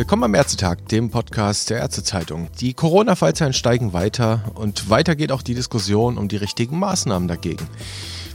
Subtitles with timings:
[0.00, 2.48] Willkommen am Ärztetag, dem Podcast der Ärztezeitung.
[2.58, 7.68] Die Corona-Fallzahlen steigen weiter und weiter geht auch die Diskussion um die richtigen Maßnahmen dagegen.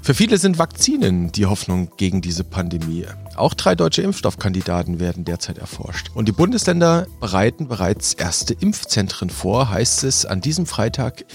[0.06, 3.08] Für viele sind Vakzinen die Hoffnung gegen diese Pandemie.
[3.36, 6.12] Auch drei deutsche Impfstoffkandidaten werden derzeit erforscht.
[6.14, 11.26] Und die Bundesländer bereiten bereits erste Impfzentren vor, heißt es an diesem Freitag.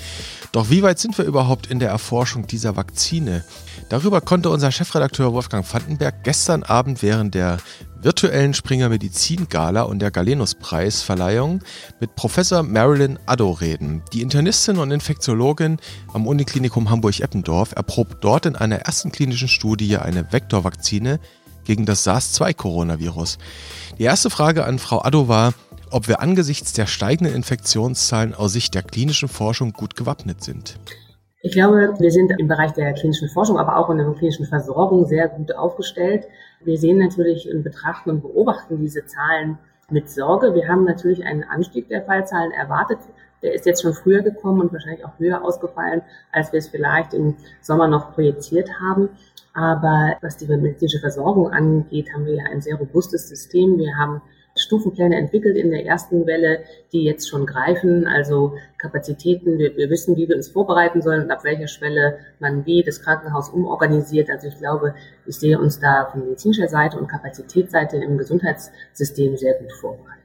[0.53, 3.45] Doch wie weit sind wir überhaupt in der Erforschung dieser Vakzine?
[3.91, 7.59] Darüber konnte unser Chefredakteur Wolfgang Vandenberg gestern Abend während der
[8.01, 11.61] virtuellen Springer Medizin Gala und der Galenus Preisverleihung
[11.98, 14.03] mit Professor Marilyn Addo reden.
[14.12, 15.81] Die Internistin und Infektiologin
[16.15, 21.19] am Uniklinikum Hamburg-Eppendorf erprobt dort in einer ersten klinischen Studie eine Vektorvakzine
[21.65, 23.39] gegen das SARS-2-Coronavirus.
[23.98, 25.53] Die erste Frage an Frau Addo war,
[25.91, 30.79] ob wir angesichts der steigenden Infektionszahlen aus Sicht der klinischen Forschung gut gewappnet sind.
[31.43, 35.07] Ich glaube, wir sind im Bereich der klinischen Forschung, aber auch in der klinischen Versorgung
[35.07, 36.29] sehr gut aufgestellt.
[36.61, 40.55] Wir sehen natürlich und betrachten und beobachten diese Zahlen mit Sorge.
[40.55, 42.98] Wir haben natürlich einen Anstieg der Fallzahlen erwartet.
[43.42, 47.14] Der ist jetzt schon früher gekommen und wahrscheinlich auch höher ausgefallen, als wir es vielleicht
[47.14, 49.09] im Sommer noch projiziert haben.
[49.55, 53.79] Aber was die medizinische Versorgung angeht, haben wir ja ein sehr robustes System.
[53.79, 54.20] Wir haben
[54.56, 59.59] Stufenpläne entwickelt in der ersten Welle, die jetzt schon greifen, also Kapazitäten.
[59.59, 63.03] Wir, wir wissen, wie wir uns vorbereiten sollen und ab welcher Schwelle man wie das
[63.03, 64.29] Krankenhaus umorganisiert.
[64.31, 64.95] Also ich glaube,
[65.27, 70.20] ich sehe uns da von medizinischer Seite und Kapazitätsseite im Gesundheitssystem sehr gut vorbereitet.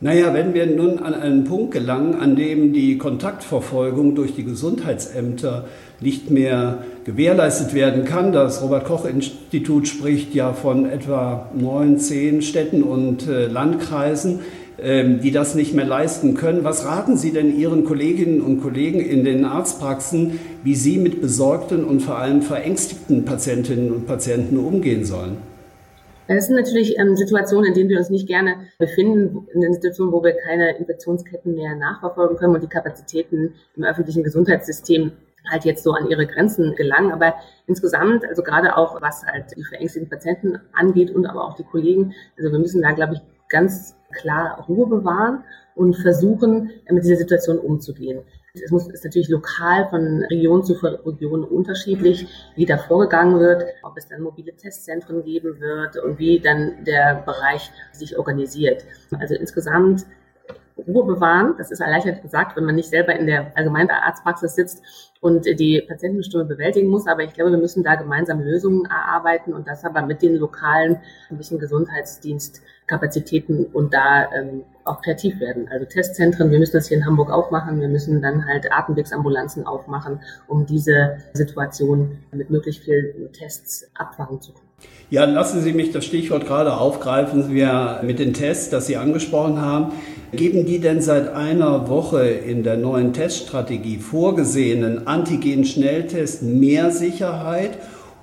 [0.00, 5.64] Naja, wenn wir nun an einen Punkt gelangen, an dem die Kontaktverfolgung durch die Gesundheitsämter
[6.00, 8.32] nicht mehr gewährleistet werden kann.
[8.32, 14.38] Das Robert Koch Institut spricht ja von etwa neun, zehn Städten und äh, Landkreisen,
[14.80, 16.62] ähm, die das nicht mehr leisten können.
[16.62, 21.82] Was raten Sie denn Ihren Kolleginnen und Kollegen in den Arztpraxen, wie sie mit besorgten
[21.82, 25.47] und vor allem verängstigten Patientinnen und Patienten umgehen sollen?
[26.28, 30.12] Das sind natürlich ähm, Situationen, in denen wir uns nicht gerne befinden, in den Situationen,
[30.12, 35.12] wo wir keine Infektionsketten mehr nachverfolgen können und die Kapazitäten im öffentlichen Gesundheitssystem
[35.50, 37.12] halt jetzt so an ihre Grenzen gelangen.
[37.12, 37.34] Aber
[37.66, 42.14] insgesamt, also gerade auch was halt die verängstigten Patienten angeht und aber auch die Kollegen,
[42.36, 47.58] also wir müssen da, glaube ich, ganz klar Ruhe bewahren und versuchen, mit dieser Situation
[47.58, 48.20] umzugehen.
[48.62, 52.26] Es muss, ist natürlich lokal von Region zu Region unterschiedlich,
[52.56, 57.22] wie da vorgegangen wird, ob es dann mobile Testzentren geben wird und wie dann der
[57.24, 58.84] Bereich sich organisiert.
[59.18, 60.06] Also insgesamt
[60.86, 61.54] Ruhe bewahren.
[61.58, 64.82] Das ist erleichtert gesagt, wenn man nicht selber in der Allgemeinarztpraxis sitzt
[65.20, 67.06] und die Patientenstimme bewältigen muss.
[67.06, 70.98] Aber ich glaube, wir müssen da gemeinsam Lösungen erarbeiten und das aber mit den lokalen
[71.30, 75.68] ein bisschen Gesundheitsdienstkapazitäten und da ähm, auch kreativ werden.
[75.68, 77.80] Also Testzentren, wir müssen das hier in Hamburg aufmachen.
[77.80, 84.52] Wir müssen dann halt Atemwegsambulanzen aufmachen, um diese Situation mit möglichst vielen Tests abfangen zu
[84.52, 84.67] können.
[85.10, 87.50] Ja, lassen Sie mich das Stichwort gerade aufgreifen.
[87.50, 89.92] Wir mit den Tests, das Sie angesprochen haben.
[90.32, 97.78] Geben die denn seit einer Woche in der neuen Teststrategie vorgesehenen Antigen-Schnelltests mehr Sicherheit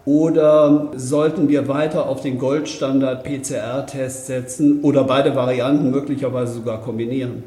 [0.05, 7.43] oder sollten wir weiter auf den Goldstandard PCR-Test setzen oder beide Varianten möglicherweise sogar kombinieren?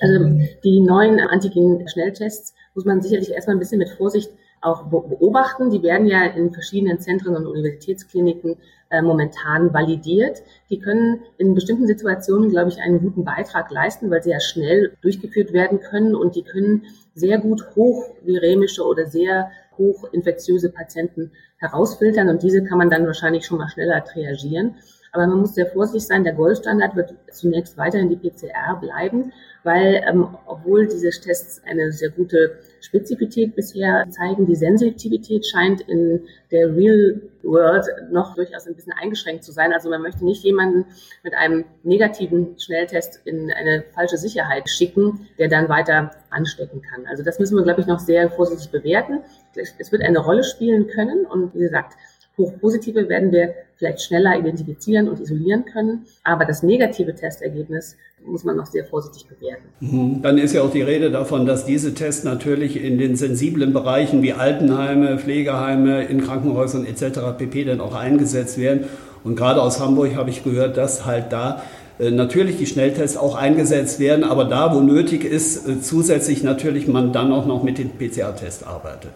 [0.00, 0.24] Also
[0.64, 5.70] die neuen Antigen-Schnelltests muss man sicherlich erstmal ein bisschen mit Vorsicht auch beobachten.
[5.70, 8.56] Die werden ja in verschiedenen Zentren und Universitätskliniken
[8.90, 10.42] äh, momentan validiert.
[10.68, 14.96] Die können in bestimmten Situationen, glaube ich, einen guten Beitrag leisten, weil sie ja schnell
[15.00, 16.84] durchgeführt werden können und die können
[17.14, 23.58] sehr gut hochviremische oder sehr hochinfektiöse Patienten herausfiltern und diese kann man dann wahrscheinlich schon
[23.58, 24.76] mal schneller triagieren.
[25.12, 26.22] Aber man muss sehr vorsichtig sein.
[26.22, 29.32] Der Goldstandard wird zunächst weiterhin die PCR bleiben,
[29.62, 36.26] weil ähm, obwohl diese Tests eine sehr gute Spezifität bisher zeigen, die Sensitivität scheint in
[36.50, 39.72] der Real World noch durchaus ein bisschen eingeschränkt zu sein.
[39.72, 40.86] Also man möchte nicht jemanden
[41.22, 47.06] mit einem negativen Schnelltest in eine falsche Sicherheit schicken, der dann weiter anstecken kann.
[47.06, 49.20] Also das müssen wir, glaube ich, noch sehr vorsichtig bewerten.
[49.54, 51.94] Es wird eine Rolle spielen können und wie gesagt,
[52.38, 58.56] Hochpositive werden wir vielleicht schneller identifizieren und isolieren können, aber das negative Testergebnis muss man
[58.56, 59.64] noch sehr vorsichtig bewerten.
[59.80, 60.22] Mhm.
[60.22, 64.22] Dann ist ja auch die Rede davon, dass diese Tests natürlich in den sensiblen Bereichen
[64.22, 67.20] wie Altenheime, Pflegeheime, in Krankenhäusern etc.
[67.38, 67.64] pp.
[67.64, 68.84] dann auch eingesetzt werden.
[69.24, 71.62] Und gerade aus Hamburg habe ich gehört, dass halt da
[71.98, 76.88] äh, natürlich die Schnelltests auch eingesetzt werden, aber da, wo nötig ist, äh, zusätzlich natürlich
[76.88, 79.10] man dann auch noch mit den PCR-Tests arbeitet.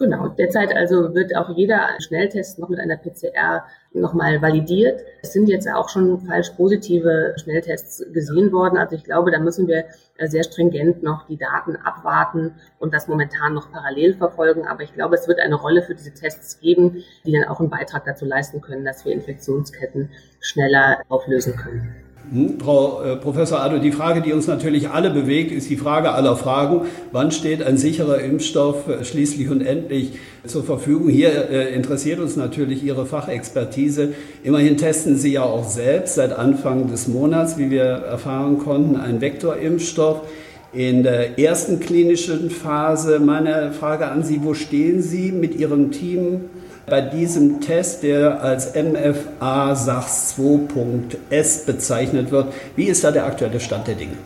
[0.00, 5.02] Genau, derzeit also wird auch jeder Schnelltest noch mit einer PCR nochmal validiert.
[5.22, 8.78] Es sind jetzt auch schon falsch positive Schnelltests gesehen worden.
[8.78, 9.84] Also ich glaube, da müssen wir
[10.18, 14.66] sehr stringent noch die Daten abwarten und das momentan noch parallel verfolgen.
[14.66, 17.68] Aber ich glaube, es wird eine Rolle für diese Tests geben, die dann auch einen
[17.68, 20.08] Beitrag dazu leisten können, dass wir Infektionsketten
[20.40, 22.09] schneller auflösen können.
[22.32, 26.12] Hm, Frau äh, Professor Addo, die Frage, die uns natürlich alle bewegt, ist die Frage
[26.12, 26.82] aller Fragen.
[27.12, 30.12] Wann steht ein sicherer Impfstoff äh, schließlich und endlich
[30.46, 31.08] zur Verfügung?
[31.08, 34.10] Hier äh, interessiert uns natürlich Ihre Fachexpertise.
[34.44, 39.20] Immerhin testen Sie ja auch selbst seit Anfang des Monats, wie wir erfahren konnten, einen
[39.20, 40.20] Vektorimpfstoff
[40.72, 43.18] in der ersten klinischen Phase.
[43.18, 46.42] Meine Frage an Sie, wo stehen Sie mit Ihrem Team
[46.86, 52.52] bei diesem Test, der als MFA SARS 2.S bezeichnet wird.
[52.76, 54.16] Wie ist da der aktuelle Stand der Dinge?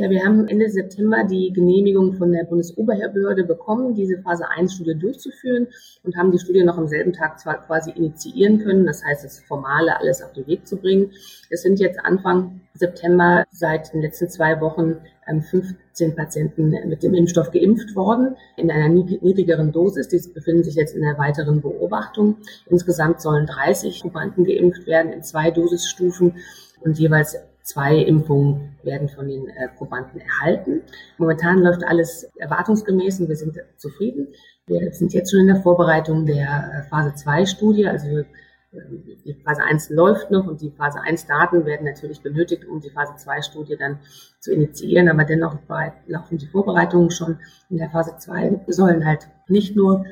[0.00, 4.98] Ja, wir haben Ende September die Genehmigung von der Bundesoberhörbehörde bekommen, diese Phase 1 Studie
[4.98, 5.66] durchzuführen
[6.04, 8.86] und haben die Studie noch am selben Tag zwar quasi initiieren können.
[8.86, 11.10] Das heißt, das Formale alles auf den Weg zu bringen.
[11.50, 17.12] Es sind jetzt Anfang September seit den letzten zwei Wochen 15 ähm, Patienten mit dem
[17.12, 20.08] Impfstoff geimpft worden in einer niedrigeren Dosis.
[20.08, 22.38] Die befinden sich jetzt in der weiteren Beobachtung.
[22.70, 26.36] Insgesamt sollen 30 Probanden geimpft werden in zwei Dosisstufen
[26.80, 30.82] und jeweils Zwei Impfungen werden von den äh, Probanden erhalten.
[31.18, 34.28] Momentan läuft alles erwartungsgemäß und wir sind zufrieden.
[34.66, 37.86] Wir sind jetzt schon in der Vorbereitung der äh, Phase 2 Studie.
[37.86, 38.24] Also äh,
[39.24, 42.90] die Phase 1 läuft noch und die Phase 1 Daten werden natürlich benötigt, um die
[42.90, 43.98] Phase 2 Studie dann
[44.38, 45.08] zu initiieren.
[45.08, 45.58] Aber dennoch
[46.06, 48.62] laufen die Vorbereitungen schon in der Phase 2.
[48.64, 50.04] Wir sollen halt nicht nur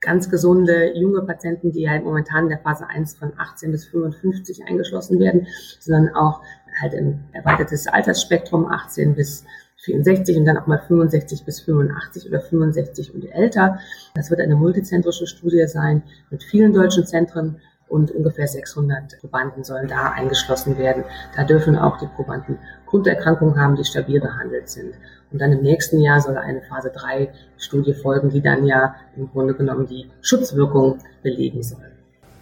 [0.00, 4.64] ganz gesunde junge Patienten, die halt momentan in der Phase 1 von 18 bis 55
[4.64, 5.46] eingeschlossen werden,
[5.80, 6.42] sondern auch
[6.80, 9.44] halt ein erweitertes Altersspektrum 18 bis
[9.78, 13.78] 64 und dann auch mal 65 bis 85 oder 65 und älter.
[14.14, 19.86] Das wird eine multizentrische Studie sein mit vielen deutschen Zentren und ungefähr 600 Probanden sollen
[19.86, 21.04] da eingeschlossen werden.
[21.36, 24.94] Da dürfen auch die Probanden Grunderkrankungen haben, die stabil behandelt sind.
[25.30, 29.28] Und dann im nächsten Jahr soll eine Phase 3 Studie folgen, die dann ja im
[29.30, 31.92] Grunde genommen die Schutzwirkung belegen soll.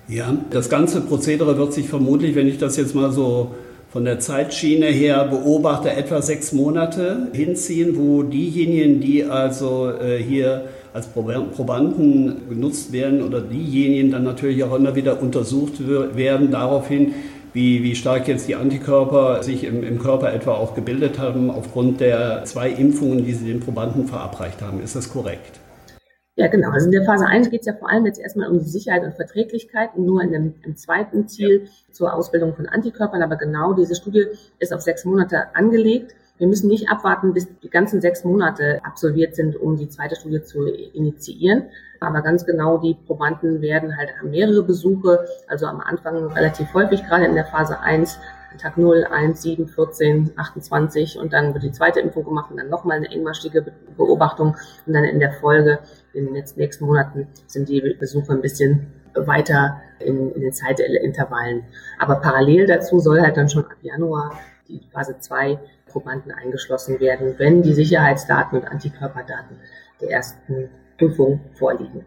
[0.08, 3.54] Ja, das ganze Prozedere wird sich vermutlich, wenn ich das jetzt mal so
[3.94, 10.64] von der Zeitschiene her beobachte, etwa sechs Monate hinziehen, wo diejenigen, die also äh, hier
[10.92, 15.74] als Probanden genutzt werden oder diejenigen dann natürlich auch immer wieder untersucht
[16.16, 17.14] werden daraufhin,
[17.52, 22.00] wie, wie stark jetzt die Antikörper sich im, im Körper etwa auch gebildet haben aufgrund
[22.00, 24.82] der zwei Impfungen, die sie den Probanden verabreicht haben.
[24.82, 25.60] Ist das korrekt?
[26.36, 26.70] Ja, genau.
[26.70, 29.04] Also in der Phase 1 geht es ja vor allem jetzt erstmal um die Sicherheit
[29.04, 33.22] und Verträglichkeit und nur in dem, im zweiten Ziel zur Ausbildung von Antikörpern.
[33.22, 34.26] Aber genau diese Studie
[34.58, 36.16] ist auf sechs Monate angelegt.
[36.36, 40.42] Wir müssen nicht abwarten, bis die ganzen sechs Monate absolviert sind, um die zweite Studie
[40.42, 41.66] zu initiieren.
[42.00, 47.26] Aber ganz genau, die Probanden werden halt mehrere Besuche, also am Anfang relativ häufig, gerade
[47.26, 48.18] in der Phase 1,
[48.58, 52.68] Tag 0, 1, 7, 14, 28 und dann wird die zweite Impfung gemacht und dann
[52.68, 53.64] nochmal eine engmaschige
[53.96, 54.56] Beobachtung
[54.86, 55.80] und dann in der Folge
[56.12, 61.64] in den nächsten Monaten sind die Besuche ein bisschen weiter in, in den Zeitintervallen.
[61.98, 67.34] Aber parallel dazu soll halt dann schon ab Januar die Phase 2 Probanden eingeschlossen werden,
[67.38, 69.56] wenn die Sicherheitsdaten und Antikörperdaten
[70.00, 72.04] der ersten Prüfung vorliegen.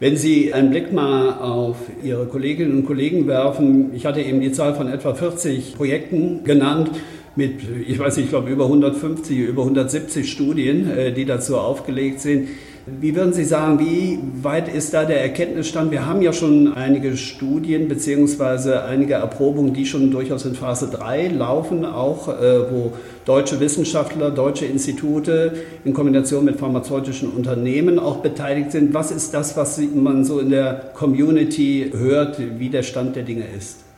[0.00, 4.50] Wenn Sie einen Blick mal auf Ihre Kolleginnen und Kollegen werfen, ich hatte eben die
[4.50, 6.90] Zahl von etwa 40 Projekten genannt
[7.36, 12.20] mit, ich weiß nicht, ich glaube über 150, über 170 Studien, äh, die dazu aufgelegt
[12.20, 12.48] sind.
[12.86, 15.90] Wie würden Sie sagen, wie weit ist da der Erkenntnisstand?
[15.90, 21.28] Wir haben ja schon einige Studien beziehungsweise einige Erprobungen, die schon durchaus in Phase 3
[21.28, 22.92] laufen, auch äh, wo
[23.30, 25.52] deutsche Wissenschaftler, deutsche Institute
[25.84, 28.92] in Kombination mit pharmazeutischen Unternehmen auch beteiligt sind.
[28.92, 33.44] Was ist das, was man so in der Community hört, wie der Stand der Dinge
[33.56, 33.89] ist?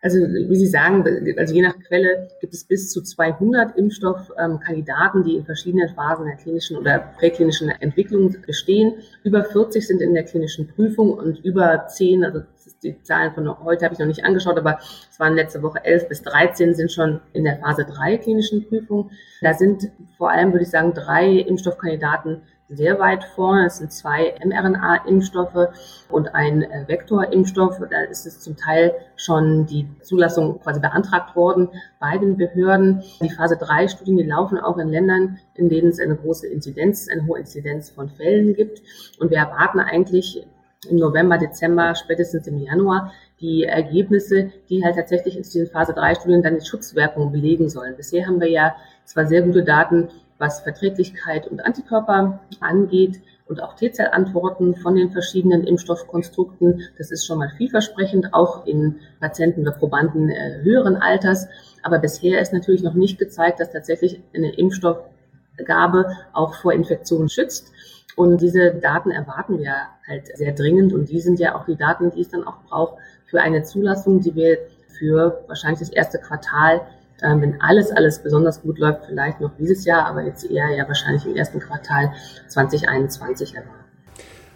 [0.00, 1.04] Also wie Sie sagen,
[1.36, 6.36] also je nach Quelle gibt es bis zu 200 Impfstoffkandidaten, die in verschiedenen Phasen der
[6.36, 8.94] klinischen oder präklinischen Entwicklung bestehen.
[9.24, 12.42] Über 40 sind in der klinischen Prüfung und über 10, also
[12.82, 14.78] die Zahlen von heute habe ich noch nicht angeschaut, aber
[15.10, 19.10] es waren letzte Woche 11 bis 13 sind schon in der Phase 3 klinischen Prüfung.
[19.40, 23.66] Da sind vor allem, würde ich sagen, drei Impfstoffkandidaten sehr weit vorne.
[23.66, 25.68] Es sind zwei mRNA-Impfstoffe
[26.08, 27.78] und ein äh, Vektor-Impfstoff.
[27.90, 33.02] Da ist es zum Teil schon die Zulassung quasi beantragt worden bei den Behörden.
[33.22, 37.08] Die Phase 3 Studien, die laufen auch in Ländern, in denen es eine große Inzidenz,
[37.10, 38.82] eine hohe Inzidenz von Fällen gibt.
[39.18, 40.46] Und wir erwarten eigentlich
[40.88, 46.16] im November, Dezember, spätestens im Januar die Ergebnisse, die halt tatsächlich in diesen Phase 3
[46.16, 47.96] Studien dann die Schutzwirkung belegen sollen.
[47.96, 53.74] Bisher haben wir ja zwar sehr gute Daten, was Verträglichkeit und Antikörper angeht und auch
[53.74, 56.82] T-Zellantworten von den verschiedenen Impfstoffkonstrukten.
[56.98, 61.48] Das ist schon mal vielversprechend, auch in Patienten oder Probanden äh, höheren Alters.
[61.82, 67.72] Aber bisher ist natürlich noch nicht gezeigt, dass tatsächlich eine Impfstoffgabe auch vor Infektionen schützt.
[68.16, 69.74] Und diese Daten erwarten wir
[70.06, 70.92] halt sehr dringend.
[70.92, 72.98] Und die sind ja auch die Daten, die es dann auch braucht
[73.30, 74.58] für eine Zulassung, die wir
[74.98, 76.80] für wahrscheinlich das erste Quartal,
[77.20, 80.86] äh, wenn alles, alles besonders gut läuft, vielleicht noch dieses Jahr, aber jetzt eher ja
[80.88, 82.12] wahrscheinlich im ersten Quartal
[82.48, 83.74] 2021 erwarten.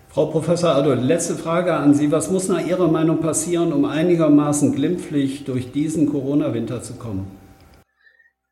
[0.08, 2.12] Frau Professor Adol, letzte Frage an Sie.
[2.12, 7.41] Was muss nach Ihrer Meinung passieren, um einigermaßen glimpflich durch diesen Corona-Winter zu kommen?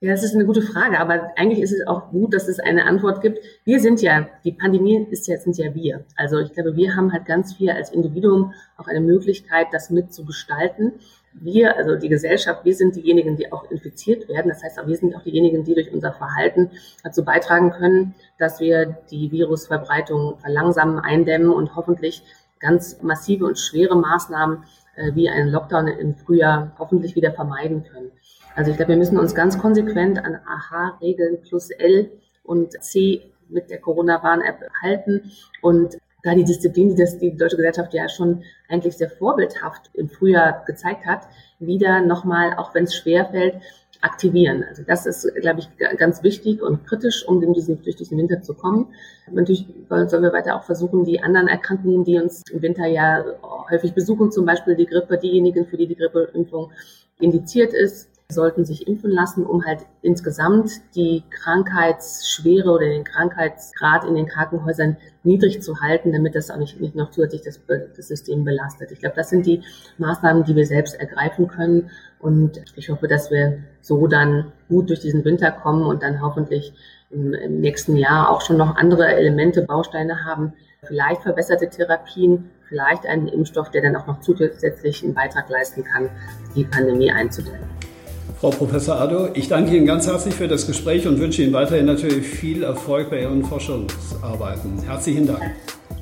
[0.02, 2.86] Ja, das ist eine gute Frage, aber eigentlich ist es auch gut, dass es eine
[2.86, 3.38] Antwort gibt.
[3.64, 6.06] Wir sind ja, die Pandemie ist ja, sind ja wir.
[6.16, 10.94] Also ich glaube, wir haben halt ganz viel als Individuum auch eine Möglichkeit, das mitzugestalten.
[11.34, 14.48] Wir, also die Gesellschaft, wir sind diejenigen, die auch infiziert werden.
[14.48, 16.70] Das heißt, wir sind auch diejenigen, die durch unser Verhalten
[17.04, 22.22] dazu beitragen können, dass wir die Virusverbreitung verlangsamen, eindämmen und hoffentlich
[22.58, 24.64] ganz massive und schwere Maßnahmen
[24.96, 28.12] äh, wie einen Lockdown im Frühjahr hoffentlich wieder vermeiden können.
[28.56, 32.10] Also ich glaube, wir müssen uns ganz konsequent an AHA-Regeln plus L
[32.42, 35.30] und C mit der Corona-Warn-App halten
[35.62, 40.10] und da die Disziplin, die das die deutsche Gesellschaft ja schon eigentlich sehr vorbildhaft im
[40.10, 41.22] Frühjahr gezeigt hat,
[41.58, 43.54] wieder nochmal, auch wenn es schwer fällt,
[44.02, 44.64] aktivieren.
[44.68, 48.88] Also das ist, glaube ich, ganz wichtig und kritisch, um durch diesen Winter zu kommen.
[49.30, 53.24] Natürlich sollen wir weiter auch versuchen, die anderen Erkrankungen, die uns im Winter ja
[53.70, 56.70] häufig besuchen, zum Beispiel die Grippe, diejenigen, für die die Grippeimpfung
[57.18, 64.14] indiziert ist, sollten sich impfen lassen, um halt insgesamt die Krankheitsschwere oder den Krankheitsgrad in
[64.14, 68.44] den Krankenhäusern niedrig zu halten, damit das auch nicht, nicht noch zusätzlich das, das System
[68.44, 68.92] belastet.
[68.92, 69.62] Ich glaube, das sind die
[69.98, 71.90] Maßnahmen, die wir selbst ergreifen können.
[72.18, 76.72] Und ich hoffe, dass wir so dann gut durch diesen Winter kommen und dann hoffentlich
[77.10, 83.04] im, im nächsten Jahr auch schon noch andere Elemente, Bausteine haben, vielleicht verbesserte Therapien, vielleicht
[83.06, 86.08] einen Impfstoff, der dann auch noch zusätzlich einen Beitrag leisten kann,
[86.54, 87.89] die Pandemie einzudämmen.
[88.38, 91.86] Frau Professor Addo, ich danke Ihnen ganz herzlich für das Gespräch und wünsche Ihnen weiterhin
[91.86, 94.82] natürlich viel Erfolg bei Ihren Forschungsarbeiten.
[94.82, 95.42] Herzlichen Dank.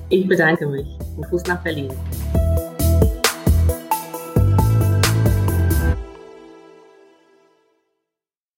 [0.08, 0.86] Ich bedanke mich.
[1.16, 1.88] Und Fuß nach Berlin.